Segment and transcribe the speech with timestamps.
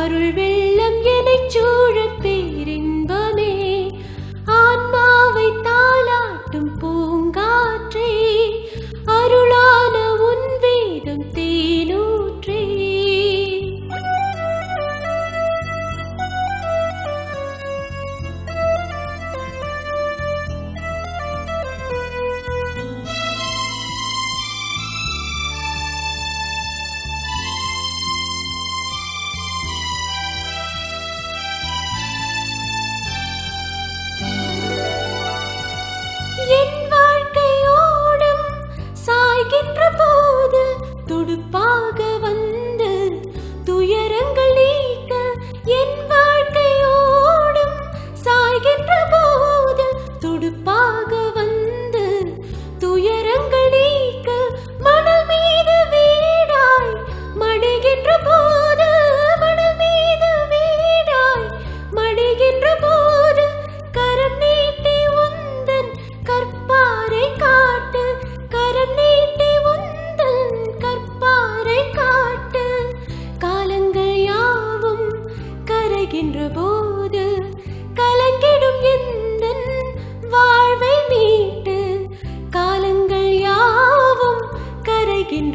[0.00, 1.64] அருள் வெள்ளம் என சூ
[50.40, 51.19] por paga.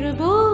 [0.05, 0.44] ফিরবো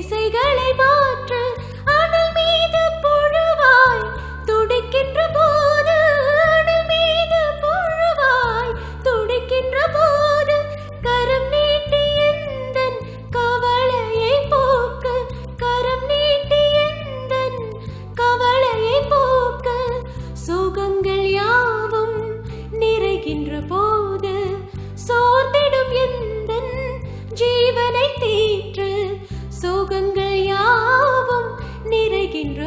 [0.00, 1.38] திசைகளை மாற்று
[1.92, 4.04] அனல் மீது புழுவாய்
[4.48, 5.96] துடிக்கின்ற போது
[6.48, 8.74] அனல் மீது புழுவாய்
[9.06, 10.56] துடிக்கின்ற போது
[11.06, 12.04] கரம் நீட்டி
[13.36, 15.16] கவலையை போக்கு
[15.56, 16.62] கரம் நீட்டி
[18.14, 19.78] கவலையை போக்கு
[20.46, 22.18] சுகங்கள் யாவும்
[22.78, 24.27] நிறைகின்ற போது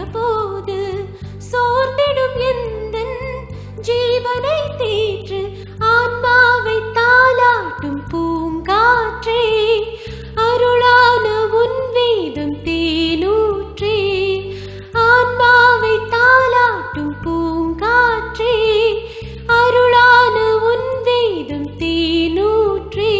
[0.09, 0.79] போது
[1.49, 2.97] சோர்ந்திடும் எந்த
[3.87, 5.41] ஜீவனை தேற்று
[5.91, 9.43] ஆன்மாவை தாளாட்டும் பூங்காற்றே
[10.45, 11.25] அருளான
[11.61, 13.97] உன் வேதம் தேனூற்றே
[15.05, 18.57] ஆன்மாவை தாளாட்டும் பூங்காற்றே
[19.59, 20.37] அருளான
[20.71, 23.13] உன் வேதம் தேனூற்றே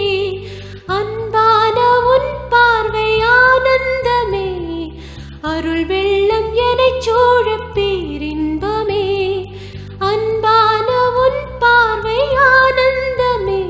[0.97, 1.77] அன்பான
[2.13, 4.47] உன் பார்வை ஆனந்தமே
[5.51, 6.20] அருள் வெள்ள
[7.01, 9.05] சோழ பேரின்பமே
[9.99, 10.89] அன்பான
[11.23, 13.63] உன் பார்வை ஆனந்தமே.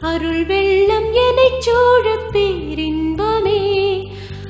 [0.00, 3.62] அருள் வெள்ளம் என்னை சோழ பேரின்பமே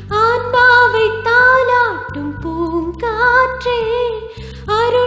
[0.08, 3.80] ஆன்மாவை தாளாட்டும் பூங்காற்றே.
[4.66, 5.01] அருள்